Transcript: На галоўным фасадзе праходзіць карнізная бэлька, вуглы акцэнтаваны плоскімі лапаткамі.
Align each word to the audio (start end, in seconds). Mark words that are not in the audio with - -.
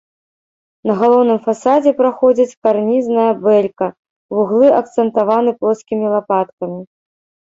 На 0.91 0.93
галоўным 1.01 1.39
фасадзе 1.47 1.91
праходзіць 1.99 2.55
карнізная 2.67 3.27
бэлька, 3.45 3.87
вуглы 4.37 4.67
акцэнтаваны 4.79 5.51
плоскімі 5.59 6.07
лапаткамі. 6.17 6.81